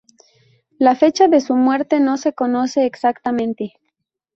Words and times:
La 0.79 0.95
fecha 0.95 1.27
de 1.27 1.39
su 1.41 1.55
muerte 1.55 1.99
no 1.99 2.17
se 2.17 2.33
conoce 2.33 2.87
exactamente. 2.87 3.73